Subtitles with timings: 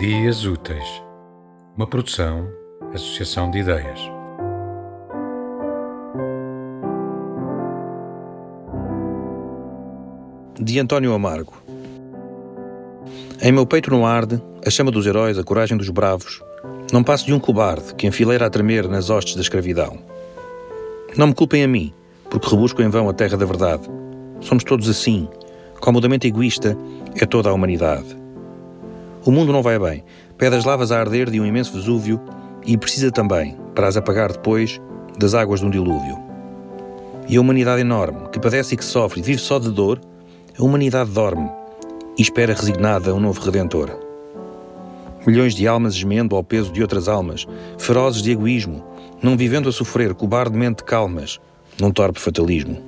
[0.00, 1.02] Dias Úteis,
[1.76, 2.48] uma produção,
[2.94, 4.00] associação de ideias.
[10.58, 11.52] De António Amargo.
[13.42, 16.42] Em meu peito não arde a chama dos heróis, a coragem dos bravos.
[16.90, 19.98] Não passo de um cobarde que enfileira a tremer nas hostes da escravidão.
[21.14, 21.92] Não me culpem a mim,
[22.30, 23.82] porque rebusco em vão a terra da verdade.
[24.40, 25.28] Somos todos assim.
[25.78, 26.74] Comodamente egoísta
[27.20, 28.19] é toda a humanidade.
[29.24, 30.04] O mundo não vai bem.
[30.38, 32.20] Pede as lavas a arder de um imenso Vesúvio
[32.64, 34.80] e precisa também, para as apagar depois,
[35.18, 36.18] das águas de um dilúvio.
[37.28, 40.00] E a humanidade enorme, que padece e que sofre e vive só de dor,
[40.58, 41.50] a humanidade dorme
[42.18, 43.90] e espera resignada um novo Redentor.
[45.26, 47.46] Milhões de almas gemendo ao peso de outras almas,
[47.78, 48.82] ferozes de egoísmo,
[49.22, 51.38] não vivendo a sofrer cobardemente calmas,
[51.78, 52.78] num torpe fatalismo.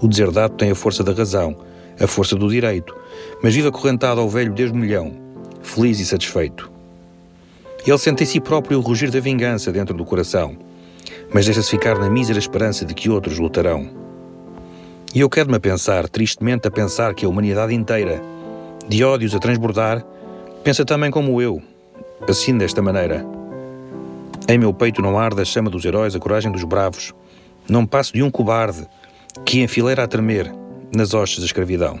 [0.00, 1.56] O deserdado tem a força da razão,
[1.98, 2.94] a força do direito,
[3.42, 5.27] mas vive acorrentado ao velho Deus milhão,
[5.78, 6.68] feliz e satisfeito.
[7.86, 10.56] Ele sente em si próprio o rugir da vingança dentro do coração,
[11.32, 13.88] mas deixa-se ficar na mísera esperança de que outros lutarão.
[15.14, 18.20] E eu quero-me a pensar, tristemente a pensar, que a humanidade inteira,
[18.88, 20.04] de ódios a transbordar,
[20.64, 21.62] pensa também como eu,
[22.28, 23.24] assim desta maneira.
[24.48, 27.14] Em meu peito não arde a chama dos heróis, a coragem dos bravos.
[27.68, 28.84] Não passo de um cobarde
[29.46, 30.52] que enfileira a tremer
[30.92, 32.00] nas hostes da escravidão.